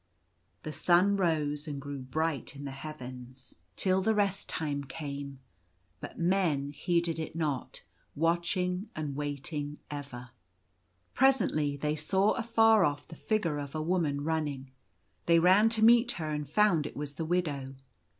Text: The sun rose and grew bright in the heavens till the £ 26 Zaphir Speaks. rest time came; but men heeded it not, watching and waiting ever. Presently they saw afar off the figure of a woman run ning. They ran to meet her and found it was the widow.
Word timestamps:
The 0.63 0.73
sun 0.73 1.15
rose 1.15 1.67
and 1.67 1.79
grew 1.79 1.99
bright 1.99 2.55
in 2.55 2.65
the 2.65 2.71
heavens 2.71 3.59
till 3.75 4.01
the 4.01 4.13
£ 4.13 4.13
26 4.15 4.15
Zaphir 4.15 4.29
Speaks. 4.31 4.41
rest 4.41 4.49
time 4.49 4.83
came; 4.85 5.39
but 5.99 6.17
men 6.17 6.71
heeded 6.71 7.19
it 7.19 7.35
not, 7.35 7.83
watching 8.15 8.89
and 8.95 9.15
waiting 9.15 9.77
ever. 9.91 10.31
Presently 11.13 11.77
they 11.77 11.95
saw 11.95 12.31
afar 12.31 12.83
off 12.83 13.07
the 13.09 13.15
figure 13.15 13.59
of 13.59 13.75
a 13.75 13.81
woman 13.83 14.23
run 14.23 14.45
ning. 14.45 14.71
They 15.27 15.37
ran 15.37 15.69
to 15.69 15.85
meet 15.85 16.13
her 16.13 16.31
and 16.31 16.49
found 16.49 16.87
it 16.87 16.97
was 16.97 17.13
the 17.13 17.25
widow. 17.25 17.75